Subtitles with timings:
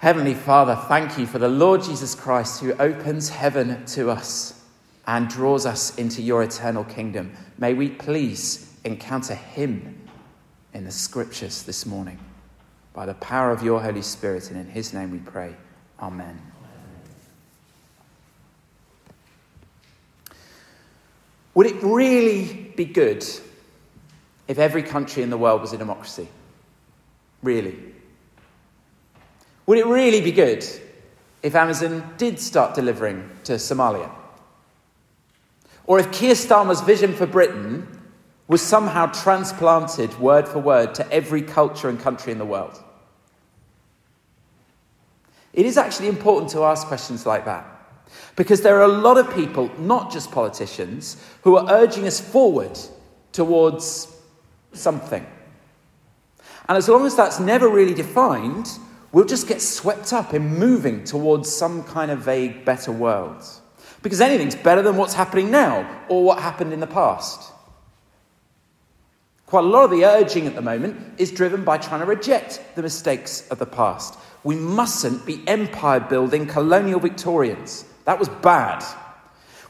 [0.00, 4.58] Heavenly Father, thank you for the Lord Jesus Christ who opens heaven to us
[5.06, 7.34] and draws us into your eternal kingdom.
[7.58, 10.08] May we please encounter him
[10.72, 12.18] in the scriptures this morning.
[12.94, 15.54] By the power of your Holy Spirit, and in his name we pray.
[16.00, 16.40] Amen.
[21.52, 23.22] Would it really be good
[24.48, 26.26] if every country in the world was a democracy?
[27.42, 27.89] Really?
[29.70, 30.66] Would it really be good
[31.44, 34.10] if Amazon did start delivering to Somalia?
[35.86, 37.86] Or if Keir Starmer's vision for Britain
[38.48, 42.82] was somehow transplanted word for word to every culture and country in the world?
[45.52, 47.64] It is actually important to ask questions like that.
[48.34, 52.76] Because there are a lot of people, not just politicians, who are urging us forward
[53.30, 54.08] towards
[54.72, 55.24] something.
[56.68, 58.68] And as long as that's never really defined,
[59.12, 63.44] we'll just get swept up in moving towards some kind of vague better world.
[64.02, 67.52] Because anything's better than what's happening now or what happened in the past.
[69.46, 72.62] Quite a lot of the urging at the moment is driven by trying to reject
[72.76, 74.16] the mistakes of the past.
[74.44, 77.84] We mustn't be empire building colonial Victorians.
[78.04, 78.84] That was bad.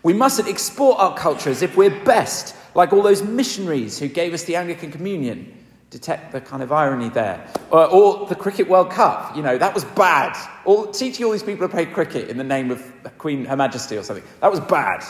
[0.02, 4.32] We mustn't export our culture as if we're best, like all those missionaries who gave
[4.32, 5.59] us the Anglican Communion.
[5.90, 7.46] Detect the kind of irony there.
[7.70, 10.36] Or, or the Cricket World Cup, you know, that was bad.
[10.64, 12.82] Or teaching all these people to play cricket in the name of
[13.18, 15.04] Queen Her Majesty or something, that was bad.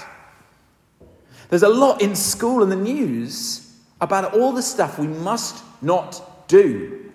[1.50, 6.48] There's a lot in school and the news about all the stuff we must not
[6.48, 7.12] do.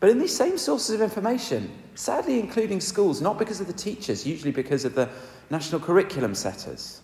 [0.00, 4.26] But in these same sources of information, sadly including schools, not because of the teachers,
[4.26, 5.08] usually because of the
[5.50, 7.00] national curriculum setters.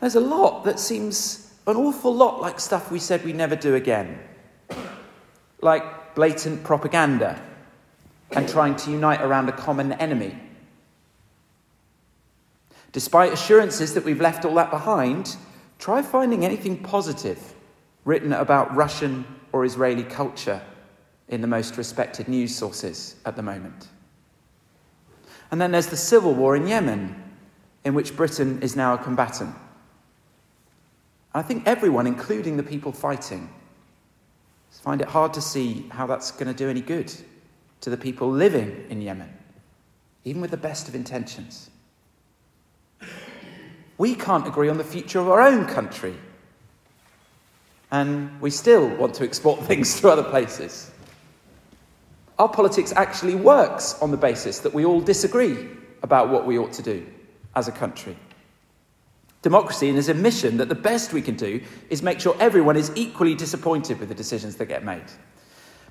[0.00, 3.74] There's a lot that seems an awful lot like stuff we said we never do
[3.74, 4.18] again,
[5.60, 7.40] like blatant propaganda
[8.32, 10.38] and trying to unite around a common enemy.
[12.92, 15.36] Despite assurances that we've left all that behind,
[15.78, 17.54] try finding anything positive
[18.04, 20.62] written about Russian or Israeli culture
[21.28, 23.88] in the most respected news sources at the moment.
[25.50, 27.22] And then there's the civil war in Yemen,
[27.84, 29.54] in which Britain is now a combatant.
[31.34, 33.48] I think everyone, including the people fighting,
[34.70, 37.12] find it hard to see how that's going to do any good
[37.80, 39.32] to the people living in Yemen,
[40.24, 41.70] even with the best of intentions.
[43.98, 46.14] We can't agree on the future of our own country,
[47.90, 50.90] and we still want to export things to other places
[52.38, 55.68] our politics actually works on the basis that we all disagree
[56.02, 57.04] about what we ought to do
[57.56, 58.16] as a country.
[59.42, 61.60] Democracy and is a mission that the best we can do
[61.90, 65.04] is make sure everyone is equally disappointed with the decisions that get made.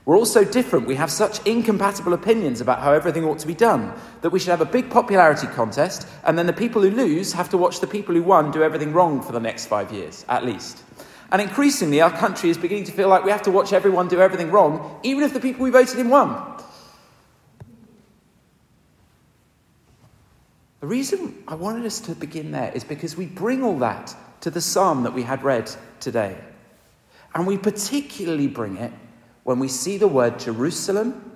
[0.08, 3.54] We're all so different, we have such incompatible opinions about how everything ought to be
[3.54, 7.34] done, that we should have a big popularity contest, and then the people who lose
[7.34, 10.26] have to watch the people who won do everything wrong for the next five years,
[10.30, 10.82] at least.
[11.30, 14.22] And increasingly, our country is beginning to feel like we have to watch everyone do
[14.22, 16.57] everything wrong, even if the people we voted in won.
[20.80, 24.52] The reason I wanted us to begin there is because we bring all that to
[24.52, 26.38] the psalm that we had read today.
[27.34, 28.92] And we particularly bring it
[29.44, 31.32] when we see the word Jerusalem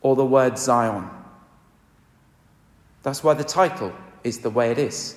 [0.00, 1.08] or the word Zion.
[3.02, 3.92] That's why the title
[4.22, 5.16] is the way it is.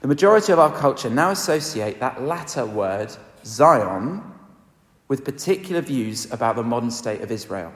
[0.00, 3.14] The majority of our culture now associate that latter word,
[3.44, 4.22] Zion,
[5.08, 7.72] with particular views about the modern state of Israel.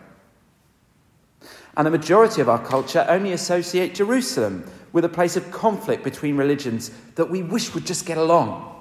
[1.76, 6.37] And the majority of our culture only associate Jerusalem with a place of conflict between
[6.37, 8.72] religions that we wish would just get along.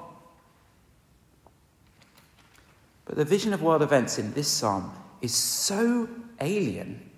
[3.04, 6.08] But the vision of world events in this psalm is so
[6.40, 7.10] alien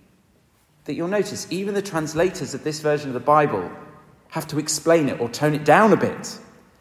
[0.85, 3.69] that you'll notice even the translators of this version of the Bible
[4.29, 6.39] have to explain it or tone it down a bit.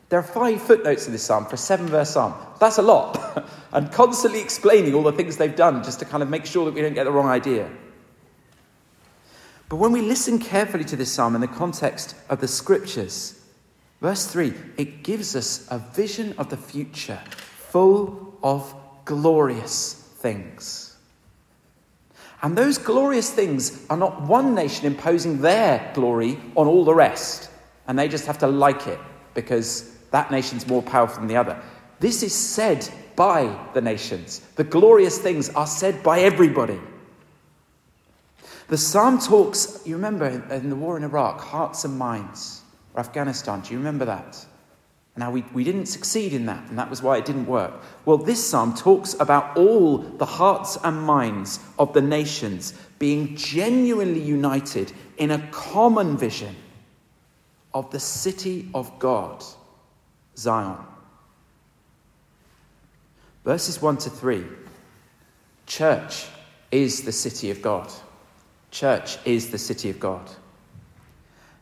[0.09, 2.35] There are five footnotes in this psalm for a seven verse psalm.
[2.61, 3.47] That's a lot.
[3.73, 6.75] and constantly explaining all the things they've done just to kind of make sure that
[6.75, 7.69] we don't get the wrong idea.
[9.69, 13.41] But when we listen carefully to this psalm in the context of the scriptures,
[14.01, 17.21] verse 3, it gives us a vision of the future
[17.71, 18.75] full of
[19.05, 20.97] glorious things.
[22.43, 27.51] And those glorious things are not one nation imposing their glory on all the rest,
[27.89, 29.01] and they just have to like it
[29.35, 31.61] because that nation's more powerful than the other.
[31.99, 34.41] This is said by the nations.
[34.57, 36.79] The glorious things are said by everybody.
[38.69, 42.63] The psalm talks, you remember in the war in Iraq, hearts and minds,
[42.95, 44.45] or Afghanistan, do you remember that?
[45.19, 47.73] Now, we, we didn't succeed in that, and that was why it didn't work.
[48.05, 54.21] Well, this psalm talks about all the hearts and minds of the nations being genuinely
[54.21, 56.55] united in a common vision
[57.73, 59.43] of the city of God,
[60.37, 60.77] Zion.
[63.45, 64.45] Verses 1 to 3
[65.67, 66.27] Church
[66.71, 67.91] is the city of God.
[68.77, 70.31] Church is the city of God.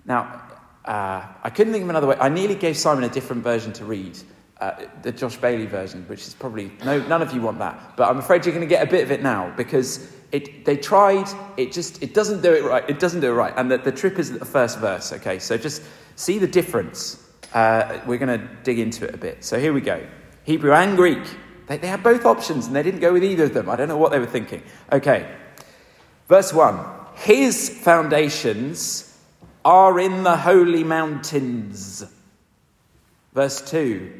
[0.05, 0.43] Now,
[0.85, 2.17] uh, I couldn't think of another way.
[2.19, 4.19] I nearly gave Simon a different version to read,
[4.61, 7.97] uh, the Josh Bailey version, which is probably no, none of you want that.
[7.97, 10.77] But I'm afraid you're going to get a bit of it now because it, they
[10.77, 11.29] tried.
[11.57, 12.83] It just it doesn't do it right.
[12.91, 13.55] It doesn't do it right.
[13.57, 15.13] And the, the trip is the first verse.
[15.13, 15.85] Okay, so just
[16.17, 17.25] see the difference.
[17.53, 19.45] Uh, we're going to dig into it a bit.
[19.45, 20.05] So here we go.
[20.43, 21.23] Hebrew and Greek.
[21.69, 23.71] They, they had both options and they didn't go with either of them.
[23.71, 24.65] I don't know what they were thinking.
[24.91, 25.33] Okay,
[26.27, 27.04] verse one.
[27.15, 29.17] His foundations
[29.65, 32.05] are in the holy mountains.
[33.33, 34.13] Verse 2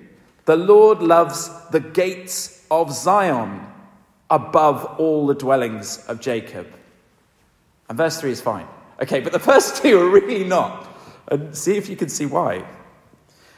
[0.47, 3.67] The Lord loves the gates of Zion
[4.31, 6.67] above all the dwellings of Jacob.
[7.89, 8.67] And verse 3 is fine.
[9.03, 10.89] Okay, but the first two are really not.
[11.29, 12.65] And see if you can see why.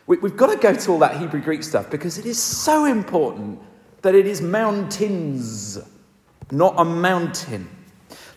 [0.06, 2.84] We, have got to go to all that Hebrew Greek stuff because it is so
[2.84, 3.60] important
[4.02, 5.78] that it is mountains,
[6.52, 7.68] not a mountain.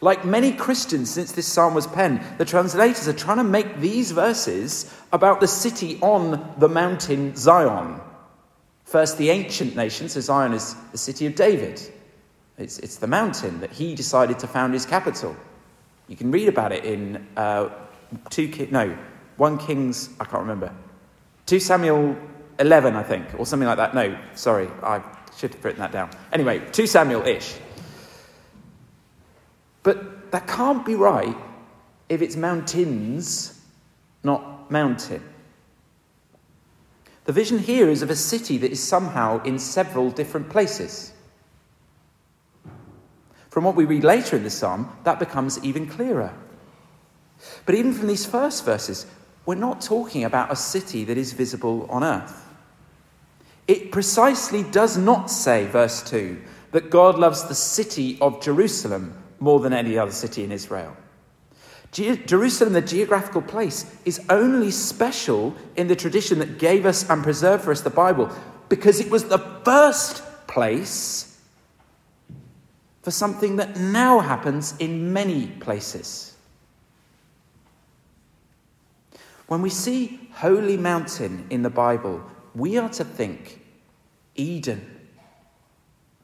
[0.01, 4.11] Like many Christians since this psalm was penned, the translators are trying to make these
[4.11, 7.99] verses about the city on the mountain Zion.
[8.85, 11.81] First, the ancient nation, so Zion is the city of David.
[12.57, 15.35] It's, it's the mountain that he decided to found his capital.
[16.07, 17.69] You can read about it in uh,
[18.29, 18.97] two, no,
[19.37, 20.73] one Kings, I can't remember.
[21.45, 22.17] 2 Samuel
[22.59, 23.93] 11, I think, or something like that.
[23.93, 25.01] No, sorry, I
[25.37, 26.09] should have written that down.
[26.33, 27.55] Anyway, 2 Samuel ish.
[29.83, 31.35] But that can't be right
[32.09, 33.61] if it's mountains,
[34.23, 35.23] not mountain.
[37.25, 41.13] The vision here is of a city that is somehow in several different places.
[43.49, 46.33] From what we read later in the psalm, that becomes even clearer.
[47.65, 49.05] But even from these first verses,
[49.45, 52.45] we're not talking about a city that is visible on earth.
[53.67, 56.41] It precisely does not say, verse 2,
[56.71, 60.95] that God loves the city of Jerusalem more than any other city in Israel.
[61.91, 67.23] Ge- Jerusalem, the geographical place, is only special in the tradition that gave us and
[67.23, 68.29] preserved for us the Bible
[68.69, 71.39] because it was the first place
[73.01, 76.35] for something that now happens in many places.
[79.47, 83.61] When we see Holy Mountain in the Bible, we are to think
[84.35, 85.07] Eden,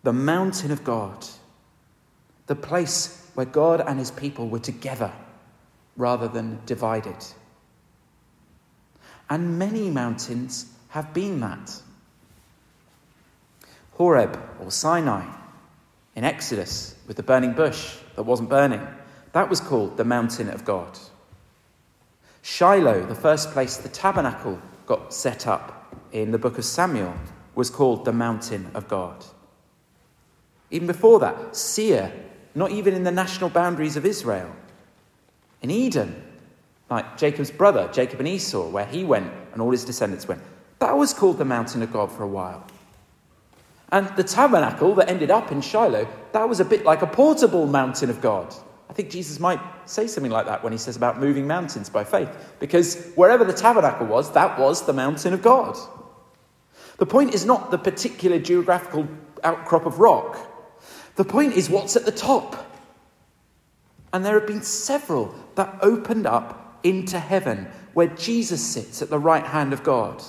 [0.03, 1.25] the mountain of God
[2.47, 5.11] the place where God and his people were together
[5.97, 7.25] rather than divided.
[9.29, 11.81] And many mountains have been that.
[13.93, 15.25] Horeb or Sinai
[16.15, 18.85] in Exodus with the burning bush that wasn't burning,
[19.33, 20.97] that was called the mountain of God.
[22.41, 27.13] Shiloh, the first place the tabernacle got set up in the book of Samuel,
[27.55, 29.25] was called the mountain of God.
[30.69, 32.11] Even before that, Seir
[32.55, 34.49] not even in the national boundaries of Israel.
[35.61, 36.15] In Edom,
[36.89, 40.41] like Jacob's brother, Jacob and Esau, where he went and all his descendants went,
[40.79, 42.65] that was called the mountain of God for a while.
[43.91, 47.67] And the tabernacle that ended up in Shiloh, that was a bit like a portable
[47.67, 48.53] mountain of God.
[48.89, 52.03] I think Jesus might say something like that when he says about moving mountains by
[52.03, 52.29] faith,
[52.59, 55.77] because wherever the tabernacle was, that was the mountain of God.
[56.97, 59.07] The point is not the particular geographical
[59.43, 60.37] outcrop of rock,
[61.15, 62.71] the point is what's at the top.
[64.13, 69.19] And there have been several that opened up into heaven where Jesus sits at the
[69.19, 70.23] right hand of God.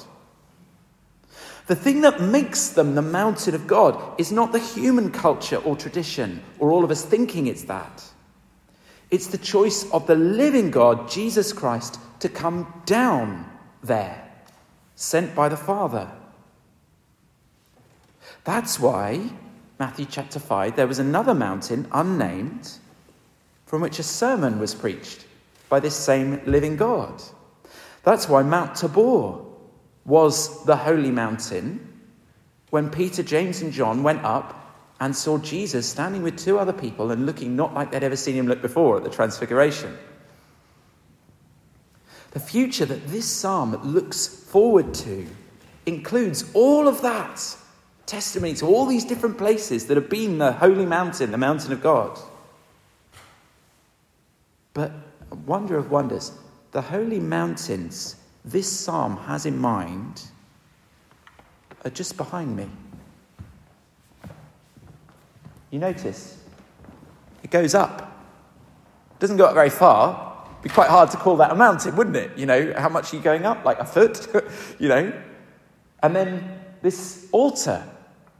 [1.67, 5.77] The thing that makes them the mountain of God is not the human culture or
[5.77, 8.05] tradition, or all of us thinking it's that.
[9.11, 13.51] It's the choice of the living God, Jesus Christ, to come down
[13.83, 14.31] there,
[14.95, 16.11] sent by the Father.
[18.45, 19.31] That's why
[19.79, 22.73] Matthew chapter 5, there was another mountain, unnamed,
[23.67, 25.27] from which a sermon was preached
[25.69, 27.23] by this same living God.
[28.03, 29.39] That's why Mount Tabor
[30.07, 31.93] was the holy mountain
[32.71, 34.63] when Peter, James, and John went up
[35.01, 38.35] and saw Jesus standing with two other people and looking not like they'd ever seen
[38.35, 39.97] him look before at the Transfiguration.
[42.31, 45.27] The future that this psalm looks forward to
[45.85, 47.57] includes all of that
[48.07, 51.83] testimony to all these different places that have been the holy mountain, the mountain of
[51.83, 52.19] God.
[54.73, 54.93] But
[55.45, 56.33] wonder of wonders,
[56.73, 60.23] the holy mountains this psalm has in mind
[61.85, 62.69] are just behind me.
[65.71, 66.39] You notice
[67.43, 68.01] it goes up.
[69.13, 70.47] It doesn't go up very far.
[70.51, 72.37] It'd be quite hard to call that a mountain, wouldn't it?
[72.37, 73.65] You know, how much are you going up?
[73.65, 74.27] Like a foot,
[74.79, 75.13] you know?
[76.03, 77.83] And then this altar,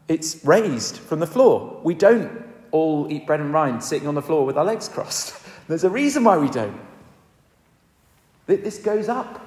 [0.09, 1.81] it's raised from the floor.
[1.83, 5.37] We don't all eat bread and wine sitting on the floor with our legs crossed.
[5.69, 6.79] There's a reason why we don't.
[8.47, 9.45] This goes up.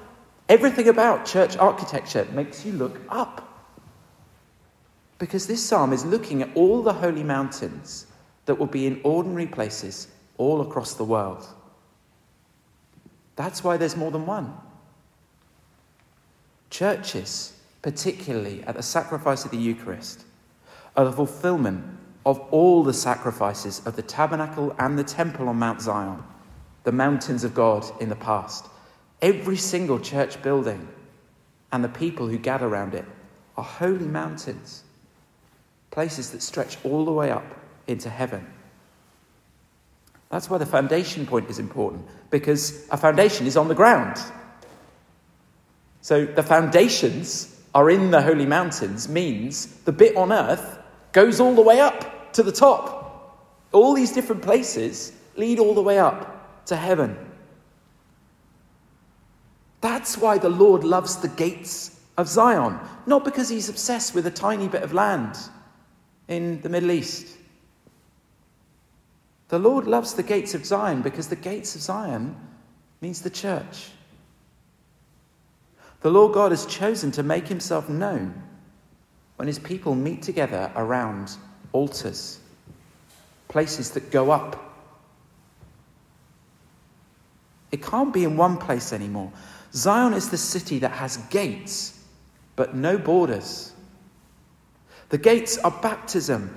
[0.48, 3.46] Everything about church architecture makes you look up.
[5.18, 8.06] Because this psalm is looking at all the holy mountains
[8.46, 11.46] that will be in ordinary places all across the world.
[13.36, 14.54] That's why there's more than one.
[16.68, 20.24] Churches, particularly at the sacrifice of the Eucharist,
[21.00, 21.82] are the fulfillment
[22.26, 26.22] of all the sacrifices of the tabernacle and the temple on Mount Zion,
[26.84, 28.66] the mountains of God in the past.
[29.22, 30.86] Every single church building
[31.72, 33.06] and the people who gather around it
[33.56, 34.82] are holy mountains,
[35.90, 37.46] places that stretch all the way up
[37.86, 38.46] into heaven.
[40.28, 44.18] That's why the foundation point is important, because a foundation is on the ground.
[46.02, 50.76] So the foundations are in the holy mountains, means the bit on earth
[51.12, 52.98] goes all the way up to the top.
[53.72, 57.16] All these different places lead all the way up to heaven.
[59.80, 64.30] That's why the Lord loves the gates of Zion, not because he's obsessed with a
[64.30, 65.38] tiny bit of land
[66.28, 67.36] in the Middle East.
[69.48, 72.36] The Lord loves the gates of Zion because the gates of Zion
[73.00, 73.90] means the church.
[76.02, 78.42] The Lord God has chosen to make himself known
[79.40, 81.34] when his people meet together around
[81.72, 82.40] altars,
[83.48, 84.76] places that go up.
[87.72, 89.32] It can't be in one place anymore.
[89.72, 92.04] Zion is the city that has gates,
[92.54, 93.72] but no borders.
[95.08, 96.54] The gates are baptism.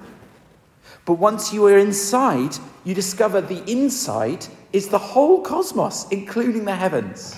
[1.05, 6.75] But once you are inside, you discover the inside is the whole cosmos, including the
[6.75, 7.37] heavens.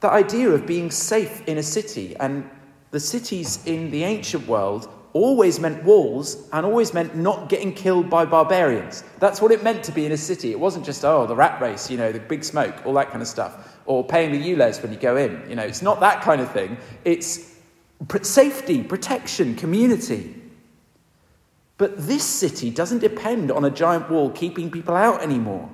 [0.00, 2.48] The idea of being safe in a city, and
[2.92, 8.08] the cities in the ancient world always meant walls and always meant not getting killed
[8.08, 9.02] by barbarians.
[9.18, 10.50] That's what it meant to be in a city.
[10.52, 13.20] It wasn't just, oh, the rat race, you know, the big smoke, all that kind
[13.20, 15.42] of stuff, or paying the ULEZ when you go in.
[15.48, 16.76] You know, it's not that kind of thing.
[17.04, 17.54] It's
[18.22, 20.34] safety, protection, community.
[21.78, 25.68] But this city doesn't depend on a giant wall keeping people out anymore,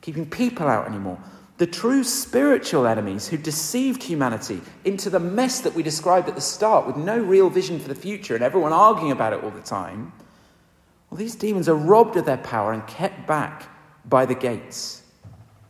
[0.00, 1.18] keeping people out anymore.
[1.58, 6.40] The true spiritual enemies who deceived humanity into the mess that we described at the
[6.40, 9.60] start with no real vision for the future and everyone arguing about it all the
[9.60, 10.12] time.
[11.10, 13.68] Well, these demons are robbed of their power and kept back
[14.04, 15.02] by the gates.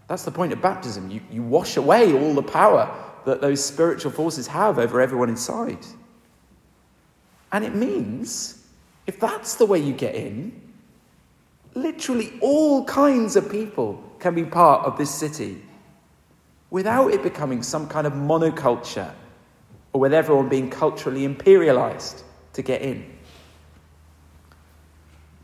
[0.09, 1.11] That's the point of baptism.
[1.11, 5.87] You, you wash away all the power that those spiritual forces have over everyone inside.
[7.51, 8.63] And it means,
[9.07, 10.61] if that's the way you get in,
[11.73, 15.63] literally all kinds of people can be part of this city
[16.71, 19.13] without it becoming some kind of monoculture
[19.93, 22.23] or with everyone being culturally imperialized
[22.53, 23.19] to get in.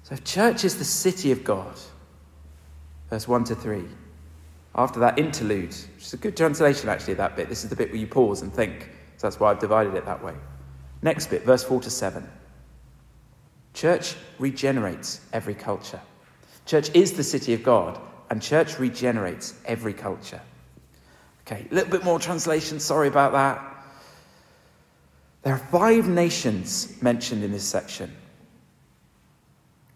[0.02, 1.75] So, if church is the city of God,
[3.09, 3.85] verse 1 to 3
[4.75, 7.49] after that interlude, which is a good translation actually that bit.
[7.49, 8.90] This is the bit where you pause and think.
[9.16, 10.35] So that's why I've divided it that way.
[11.02, 12.28] Next bit, verse 4 to 7.
[13.73, 16.00] Church regenerates every culture.
[16.66, 18.00] Church is the city of God,
[18.31, 20.40] and church regenerates every culture.
[21.46, 23.62] Okay, a little bit more translation, sorry about that.
[25.42, 28.10] There are five nations mentioned in this section.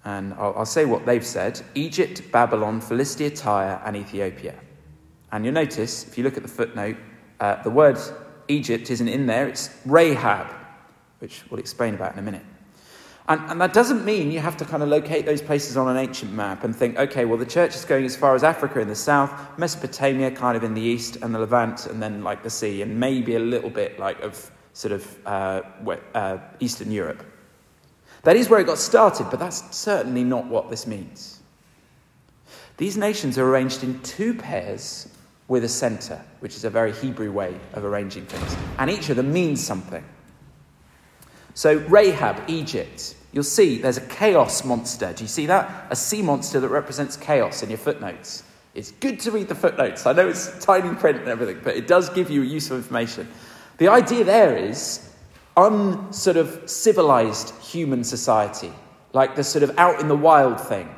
[0.04, 4.54] And I'll, I'll say what they've said Egypt, Babylon, Philistia, Tyre, and Ethiopia.
[5.32, 6.96] And you'll notice, if you look at the footnote,
[7.40, 7.98] uh, the word
[8.48, 10.48] Egypt isn't in there, it's Rahab,
[11.18, 12.44] which we'll explain about in a minute.
[13.28, 15.98] And, and, that doesn't mean you have to kind of locate those places on an
[15.98, 18.88] ancient map and think, okay, well, the church is going as far as Africa in
[18.88, 22.48] the south, Mesopotamia kind of in the east, and the Levant, and then like the
[22.48, 25.60] sea, and maybe a little bit like of sort of uh,
[26.14, 27.22] uh, Eastern Europe.
[28.22, 31.40] That is where it got started, but that's certainly not what this means.
[32.78, 35.08] These nations are arranged in two pairs
[35.48, 38.56] with a center, which is a very Hebrew way of arranging things.
[38.78, 40.04] And each of them means something.
[41.54, 45.12] So, Rahab, Egypt, you'll see there's a chaos monster.
[45.12, 45.86] Do you see that?
[45.90, 48.44] A sea monster that represents chaos in your footnotes.
[48.74, 50.06] It's good to read the footnotes.
[50.06, 53.28] I know it's tiny print and everything, but it does give you useful information.
[53.78, 55.12] The idea there is
[55.56, 58.72] un sort of civilized human society,
[59.12, 60.88] like the sort of out in the wild thing.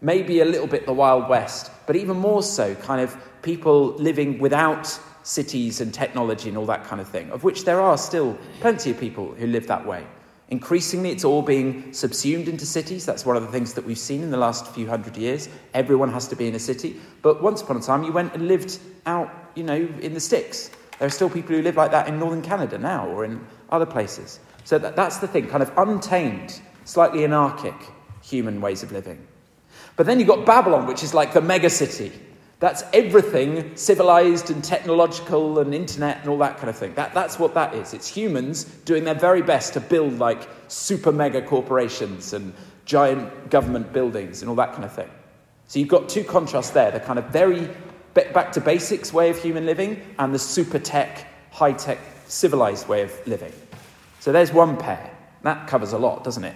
[0.00, 4.38] Maybe a little bit the Wild West, but even more so, kind of people living
[4.38, 8.38] without cities and technology and all that kind of thing, of which there are still
[8.60, 10.06] plenty of people who live that way.
[10.48, 13.04] Increasingly, it's all being subsumed into cities.
[13.04, 15.48] That's one of the things that we've seen in the last few hundred years.
[15.74, 16.96] Everyone has to be in a city.
[17.22, 20.70] But once upon a time, you went and lived out, you know, in the sticks.
[20.98, 23.86] There are still people who live like that in northern Canada now or in other
[23.86, 24.38] places.
[24.64, 27.74] So that, that's the thing, kind of untamed, slightly anarchic
[28.22, 29.26] human ways of living.
[29.96, 32.12] But then you've got Babylon, which is like the mega city.
[32.58, 36.94] That's everything civilized and technological and internet and all that kind of thing.
[36.94, 37.92] That, that's what that is.
[37.92, 42.54] It's humans doing their very best to build like super mega corporations and
[42.86, 45.10] giant government buildings and all that kind of thing.
[45.68, 47.68] So you've got two contrasts there the kind of very
[48.14, 53.02] back to basics way of human living and the super tech, high tech, civilized way
[53.02, 53.52] of living.
[54.20, 55.10] So there's one pair.
[55.42, 56.54] That covers a lot, doesn't it?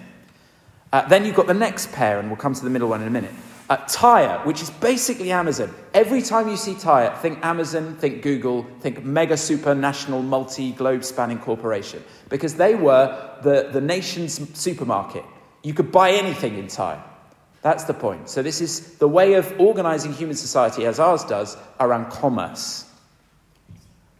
[0.91, 3.07] Uh, then you've got the next pair, and we'll come to the middle one in
[3.07, 3.31] a minute.
[3.71, 5.73] Uh, Tyre, which is basically Amazon.
[5.93, 11.05] Every time you see Tyre, think Amazon, think Google, think mega super national multi globe
[11.05, 12.03] spanning corporation.
[12.27, 15.23] Because they were the, the nation's supermarket.
[15.63, 17.01] You could buy anything in Tyre.
[17.61, 18.27] That's the point.
[18.27, 22.83] So, this is the way of organizing human society as ours does around commerce.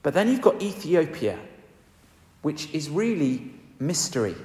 [0.01, 1.37] But then you've got Ethiopia,
[2.41, 4.37] which is really mystery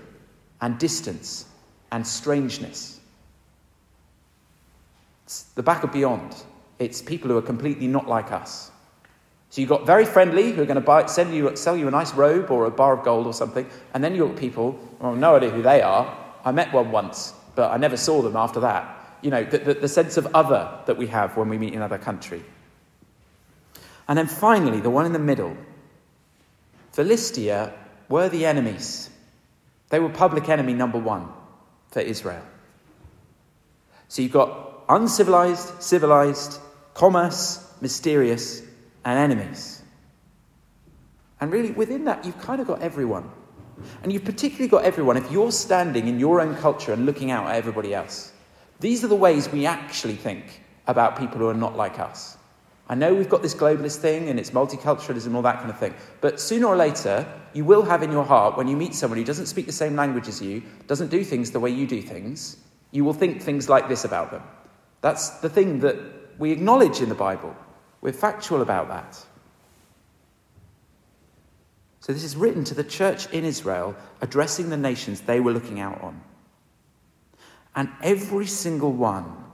[0.61, 1.45] and distance
[1.93, 2.96] and strangeness.
[5.27, 6.37] It's the back of beyond.
[6.79, 8.71] It's people who are completely not like us.
[9.51, 11.91] So you've got very friendly who are going to buy, send you, sell you a
[11.91, 15.17] nice robe or a bar of gold or something, and then you've got people, well,
[15.17, 16.17] no idea who they are.
[16.45, 19.19] I met one once, but I never saw them after that.
[19.21, 21.79] You know, the, the, the sense of other that we have when we meet in
[21.79, 22.45] another country.
[24.07, 25.57] And then finally, the one in the middle.
[26.93, 27.73] Philistia
[28.09, 29.11] were the enemies.
[29.89, 31.29] They were public enemy number one
[31.91, 32.45] for Israel.
[34.09, 36.59] So you've got uncivilized, civilized,
[36.95, 38.63] commerce, mysterious,
[39.05, 39.83] and enemies.
[41.41, 43.31] And really, within that, you've kind of got everyone.
[44.03, 47.47] And you've particularly got everyone if you're standing in your own culture and looking out
[47.47, 48.33] at everybody else.
[48.81, 52.37] These are the ways we actually think about people who are not like us.
[52.89, 55.95] I know we've got this globalist thing and it's multiculturalism all that kind of thing,
[56.21, 59.25] but sooner or later, you will have in your heart when you meet someone who
[59.25, 62.57] doesn't speak the same language as you, doesn't do things the way you do things,
[62.93, 64.43] you will think things like this about them.
[65.07, 65.95] That's the thing that
[66.37, 67.55] we acknowledge in the Bible.
[68.01, 69.15] We're factual about that.
[72.01, 75.79] So, this is written to the church in Israel, addressing the nations they were looking
[75.79, 76.21] out on.
[77.77, 79.45] And every single one,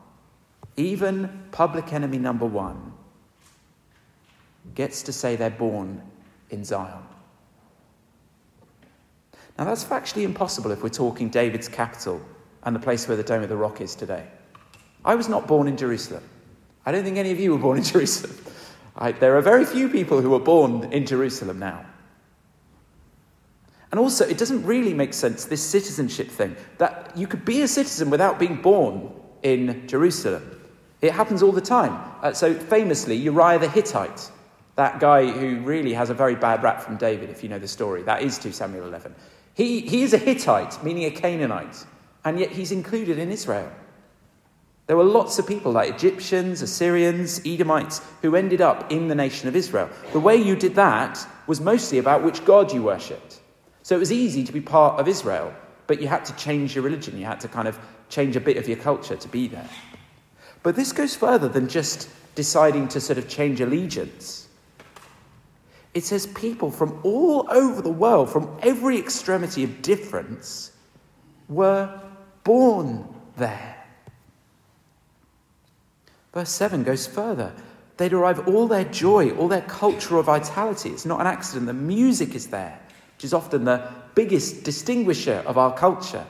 [0.78, 2.94] even public enemy number one,
[4.74, 6.00] gets to say they're born
[6.48, 7.04] in Zion.
[9.58, 12.22] Now, that's factually impossible if we're talking David's capital
[12.62, 14.26] and the place where the Dome of the Rock is today.
[15.04, 16.22] I was not born in Jerusalem.
[16.84, 18.36] I don't think any of you were born in Jerusalem.
[18.96, 21.86] I, there are very few people who are born in Jerusalem now.
[23.90, 27.68] And also, it doesn't really make sense, this citizenship thing, that you could be a
[27.68, 29.12] citizen without being born
[29.42, 30.60] in Jerusalem.
[31.02, 31.98] It happens all the time.
[32.22, 34.30] Uh, so, famously, Uriah the Hittite
[34.76, 37.68] that guy who really has a very bad rap from David, if you know the
[37.68, 38.02] story.
[38.02, 39.14] That is 2 Samuel 11.
[39.54, 41.84] He, he is a Hittite, meaning a Canaanite,
[42.24, 43.70] and yet he's included in Israel.
[44.92, 49.48] There were lots of people like Egyptians, Assyrians, Edomites who ended up in the nation
[49.48, 49.88] of Israel.
[50.12, 53.40] The way you did that was mostly about which God you worshipped.
[53.84, 55.54] So it was easy to be part of Israel,
[55.86, 57.16] but you had to change your religion.
[57.16, 57.78] You had to kind of
[58.10, 59.66] change a bit of your culture to be there.
[60.62, 64.46] But this goes further than just deciding to sort of change allegiance.
[65.94, 70.70] It says people from all over the world, from every extremity of difference,
[71.48, 71.98] were
[72.44, 73.81] born there.
[76.32, 77.52] Verse 7 goes further.
[77.98, 80.90] They derive all their joy, all their cultural vitality.
[80.90, 81.66] It's not an accident.
[81.66, 82.78] The music is there,
[83.16, 86.24] which is often the biggest distinguisher of our culture.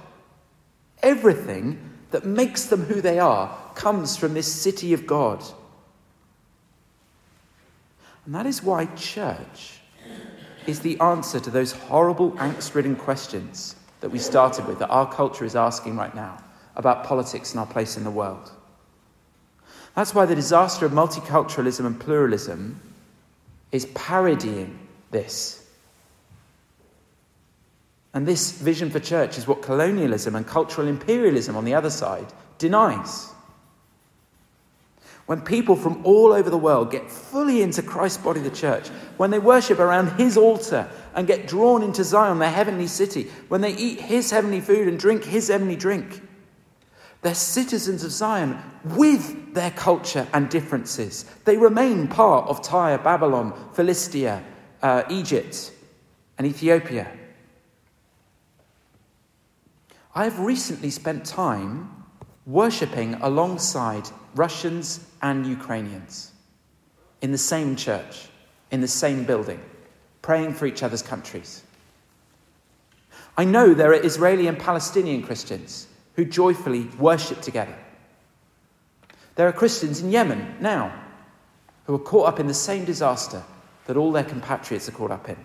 [1.03, 1.79] Everything
[2.11, 5.43] that makes them who they are comes from this city of God.
[8.27, 9.81] And that is why church
[10.67, 15.11] is the answer to those horrible, angst ridden questions that we started with, that our
[15.11, 16.39] culture is asking right now
[16.77, 18.53] about politics and our place in the world.
[19.95, 22.81] That's why the disaster of multiculturalism and pluralism
[23.73, 24.79] is parodying
[25.11, 25.67] this.
[28.15, 32.27] And this vision for church is what colonialism and cultural imperialism on the other side
[32.59, 33.29] denies.
[35.27, 39.31] When people from all over the world get fully into Christ's body, the church, when
[39.31, 43.75] they worship around his altar and get drawn into Zion, their heavenly city, when they
[43.75, 46.21] eat his heavenly food and drink his heavenly drink,
[47.23, 51.25] They're citizens of Zion with their culture and differences.
[51.45, 54.43] They remain part of Tyre, Babylon, Philistia,
[54.83, 55.73] uh, Egypt,
[56.37, 57.11] and Ethiopia.
[60.15, 62.05] I have recently spent time
[62.45, 66.33] worshipping alongside Russians and Ukrainians
[67.23, 68.27] in the same church,
[68.73, 69.61] in the same building,
[70.23, 71.63] praying for each other's countries.
[73.37, 77.77] I know there are Israeli and Palestinian Christians who joyfully worship together.
[79.35, 80.93] There are Christians in Yemen now
[81.87, 83.43] who are caught up in the same disaster
[83.87, 85.37] that all their compatriots are caught up in,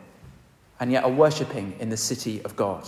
[0.80, 2.86] and yet are worshipping in the city of God.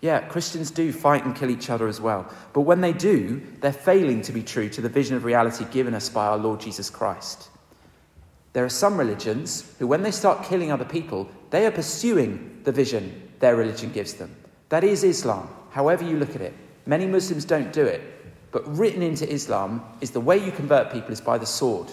[0.00, 3.72] Yeah, Christians do fight and kill each other as well, but when they do, they're
[3.72, 6.90] failing to be true to the vision of reality given us by our Lord Jesus
[6.90, 7.48] Christ.
[8.52, 12.72] There are some religions who, when they start killing other people, they are pursuing the
[12.72, 14.34] vision their religion gives them.
[14.68, 16.54] That is Islam however you look at it.
[16.86, 18.00] Many Muslims don't do it,
[18.52, 21.88] but written into Islam is the way you convert people is by the sword.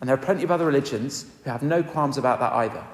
[0.00, 2.84] And there are plenty of other religions who have no qualms about that either.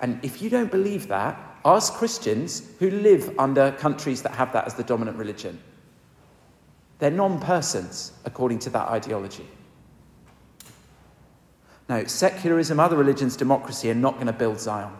[0.00, 4.66] And if you don't believe that, ask Christians who live under countries that have that
[4.66, 5.60] as the dominant religion.
[7.00, 9.46] They're non persons according to that ideology.
[11.90, 14.92] No, secularism, other religions, democracy are not going to build Zion.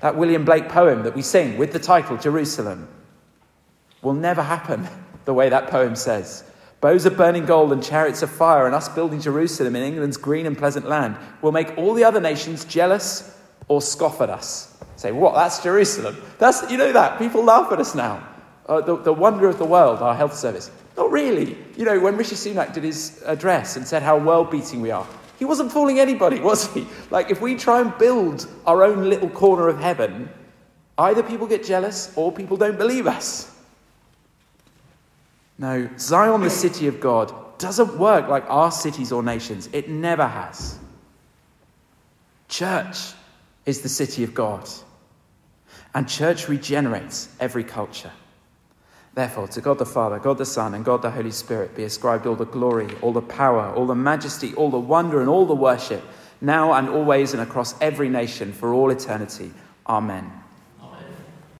[0.00, 2.88] That William Blake poem that we sing with the title Jerusalem
[4.02, 4.88] will never happen
[5.24, 6.44] the way that poem says.
[6.80, 10.46] Bows of burning gold and chariots of fire, and us building Jerusalem in England's green
[10.46, 14.76] and pleasant land will make all the other nations jealous or scoff at us.
[14.94, 15.34] Say, what?
[15.34, 16.16] That's Jerusalem.
[16.38, 17.18] That's, you know that.
[17.18, 18.26] People laugh at us now.
[18.66, 20.70] Uh, the, the wonder of the world, our health service.
[20.96, 21.56] Not really.
[21.76, 25.06] You know, when Rishi Sunak did his address and said how world beating we are,
[25.38, 26.86] he wasn't fooling anybody, was he?
[27.10, 30.28] Like, if we try and build our own little corner of heaven,
[30.98, 33.54] either people get jealous or people don't believe us.
[35.58, 39.68] No, Zion, the city of God, doesn't work like our cities or nations.
[39.72, 40.78] It never has.
[42.48, 43.12] Church
[43.66, 44.68] is the city of God,
[45.94, 48.12] and church regenerates every culture.
[49.18, 52.24] Therefore, to God the Father, God the Son, and God the Holy Spirit be ascribed
[52.24, 55.56] all the glory, all the power, all the majesty, all the wonder, and all the
[55.56, 56.04] worship,
[56.40, 59.50] now and always and across every nation for all eternity.
[59.88, 60.37] Amen.